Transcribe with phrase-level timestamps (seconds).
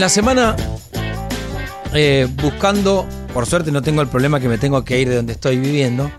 [0.00, 0.56] En la semana,
[1.92, 5.34] eh, buscando, por suerte no tengo el problema que me tengo que ir de donde
[5.34, 6.10] estoy viviendo,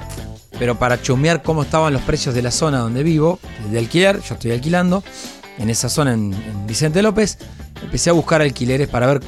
[0.60, 3.40] pero para chumear cómo estaban los precios de la zona donde vivo,
[3.72, 5.04] de alquiler, yo estoy alquilando,
[5.58, 7.40] en esa zona en, en Vicente López,
[7.82, 9.22] empecé a buscar alquileres para ver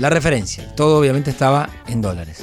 [0.00, 0.74] la referencia.
[0.74, 2.40] Todo obviamente estaba en dólares.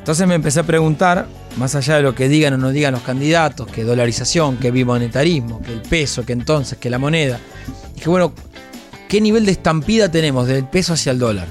[0.00, 1.26] Entonces me empecé a preguntar,
[1.56, 5.62] más allá de lo que digan o no digan los candidatos, que dolarización, que bimonetarismo,
[5.62, 7.40] que el peso, que entonces, que la moneda.
[7.98, 8.34] Que bueno,
[9.08, 11.46] ¿qué nivel de estampida tenemos del peso hacia el dólar?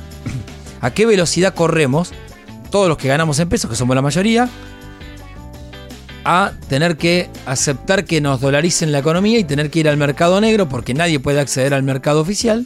[0.81, 2.11] ¿A qué velocidad corremos,
[2.69, 4.49] todos los que ganamos en pesos, que somos la mayoría,
[6.25, 10.41] a tener que aceptar que nos dolaricen la economía y tener que ir al mercado
[10.41, 12.65] negro porque nadie puede acceder al mercado oficial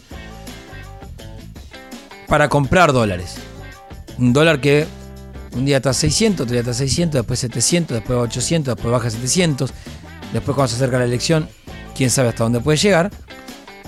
[2.28, 3.36] para comprar dólares.
[4.18, 4.88] Un dólar que
[5.56, 8.92] un día está a 600, otro día está a 600, después 700, después 800, después
[8.92, 9.74] baja a 700.
[10.32, 11.50] Después cuando se acerca la elección,
[11.96, 13.12] quién sabe hasta dónde puede llegar.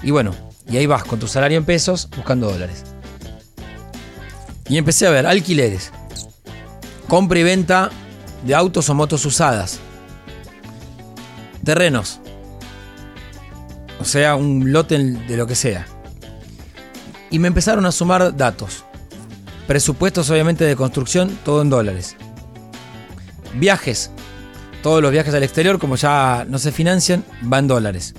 [0.03, 0.33] Y bueno,
[0.71, 2.83] y ahí vas con tu salario en pesos buscando dólares.
[4.69, 5.91] Y empecé a ver alquileres.
[7.07, 7.89] Compra y venta
[8.45, 9.79] de autos o motos usadas.
[11.65, 12.21] Terrenos.
[13.99, 15.85] O sea, un lote de lo que sea.
[17.29, 18.85] Y me empezaron a sumar datos.
[19.67, 22.15] Presupuestos obviamente de construcción, todo en dólares.
[23.55, 24.11] Viajes.
[24.81, 28.15] Todos los viajes al exterior, como ya no se financian, van dólares.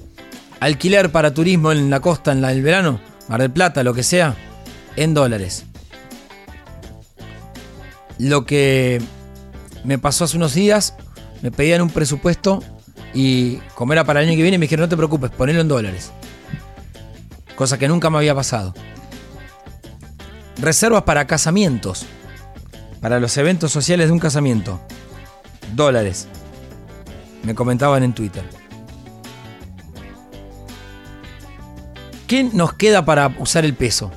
[0.62, 4.36] Alquiler para turismo en la costa en el verano, Mar del Plata, lo que sea,
[4.94, 5.64] en dólares.
[8.16, 9.02] Lo que
[9.82, 10.94] me pasó hace unos días,
[11.42, 12.62] me pedían un presupuesto
[13.12, 15.66] y como era para el año que viene me dijeron no te preocupes, ponelo en
[15.66, 16.12] dólares.
[17.56, 18.72] Cosa que nunca me había pasado.
[20.58, 22.06] Reservas para casamientos,
[23.00, 24.80] para los eventos sociales de un casamiento.
[25.74, 26.28] Dólares.
[27.42, 28.61] Me comentaban en Twitter.
[32.32, 34.10] ¿Qué nos queda para usar el peso?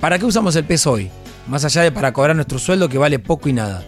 [0.00, 1.10] ¿Para qué usamos el peso hoy?
[1.48, 3.82] Más allá de para cobrar nuestro sueldo que vale poco y nada.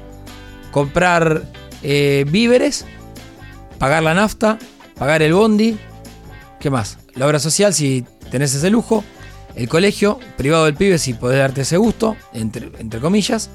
[0.73, 1.45] Comprar
[1.85, 2.85] eh, víveres,
[3.79, 4.59] pagar la nafta,
[4.99, 5.79] pagar el bondi.
[6.59, 6.99] ¿Qué más?
[7.15, 9.05] La obra social si tenés ese lujo.
[9.55, 13.51] El colegio privado del pibe si podés darte ese gusto, entre, entre comillas.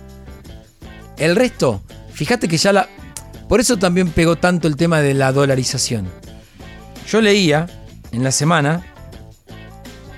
[1.18, 1.82] El resto,
[2.14, 2.88] fíjate que ya la...
[3.50, 6.08] Por eso también pegó tanto el tema de la dolarización.
[7.10, 7.66] Yo leía
[8.12, 8.86] en la semana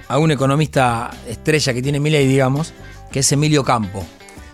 [0.10, 2.74] a un economista estrella que tiene ley, digamos,
[3.12, 4.06] que es Emilio Campo,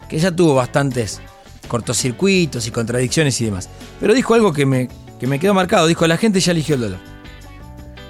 [0.07, 1.19] que ya tuvo bastantes
[1.67, 3.69] cortocircuitos y contradicciones y demás.
[3.99, 4.87] Pero dijo algo que me,
[5.19, 5.87] que me quedó marcado.
[5.87, 6.99] Dijo, la gente ya eligió el dólar.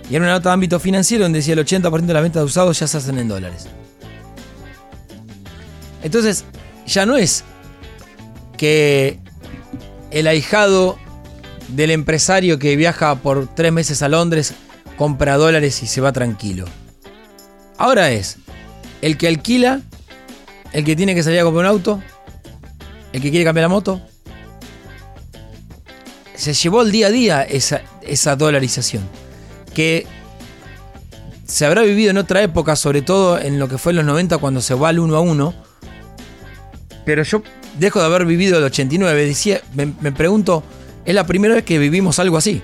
[0.09, 2.45] Y era una nota de ámbito financiero donde decía el 80% de las ventas de
[2.45, 3.67] usados ya se hacen en dólares.
[6.03, 6.43] Entonces,
[6.85, 7.45] ya no es
[8.57, 9.19] que
[10.11, 10.97] el ahijado
[11.69, 14.53] del empresario que viaja por tres meses a Londres
[14.97, 16.66] compra dólares y se va tranquilo.
[17.78, 18.38] Ahora es
[19.01, 19.81] el que alquila
[20.73, 22.03] el que tiene que salir a comprar un auto,
[23.13, 24.01] el que quiere cambiar la moto.
[26.35, 29.07] Se llevó el día a día esa, esa dolarización,
[29.73, 30.05] que
[31.45, 34.38] se habrá vivido en otra época, sobre todo en lo que fue en los 90
[34.38, 35.53] cuando se va al uno a uno.
[37.05, 37.41] Pero yo
[37.79, 40.63] dejo de haber vivido el 89, decía, me, me pregunto,
[41.07, 42.62] es la primera vez que vivimos algo así.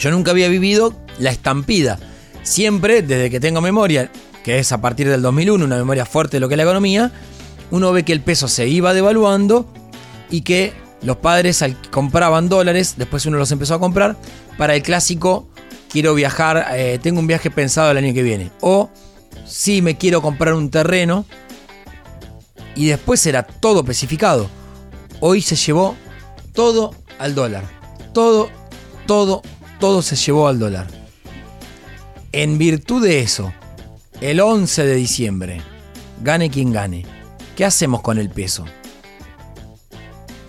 [0.00, 1.98] Yo nunca había vivido la estampida.
[2.42, 4.10] Siempre, desde que tengo memoria,
[4.42, 7.12] que es a partir del 2001, una memoria fuerte de lo que es la economía,
[7.70, 9.72] uno ve que el peso se iba devaluando
[10.28, 14.16] y que los padres compraban dólares, después uno los empezó a comprar,
[14.58, 15.48] para el clásico,
[15.88, 18.50] quiero viajar, eh, tengo un viaje pensado el año que viene.
[18.60, 18.90] O
[19.46, 21.26] si me quiero comprar un terreno,
[22.74, 24.50] y después era todo especificado.
[25.24, 25.94] Hoy se llevó
[26.52, 27.62] todo al dólar.
[28.12, 28.50] Todo,
[29.06, 29.40] todo,
[29.78, 30.88] todo se llevó al dólar.
[32.32, 33.52] En virtud de eso,
[34.20, 35.62] el 11 de diciembre,
[36.24, 37.06] gane quien gane,
[37.54, 38.64] ¿qué hacemos con el peso?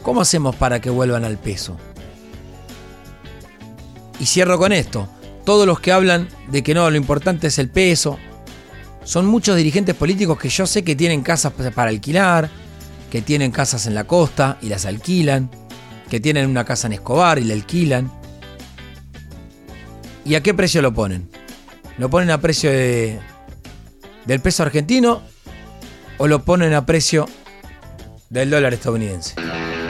[0.02, 1.78] ¿Cómo hacemos para que vuelvan al peso?
[4.20, 5.08] Y cierro con esto.
[5.46, 8.18] Todos los que hablan de que no, lo importante es el peso,
[9.04, 12.50] son muchos dirigentes políticos que yo sé que tienen casas para alquilar,
[13.14, 15.52] que tienen casas en la costa y las alquilan,
[16.10, 18.12] que tienen una casa en Escobar y la alquilan.
[20.26, 21.30] ¿Y a qué precio lo ponen?
[22.00, 23.20] Lo ponen a precio de
[24.26, 25.22] del peso argentino
[26.18, 27.30] o lo ponen a precio
[28.32, 29.36] del dólar estadounidense.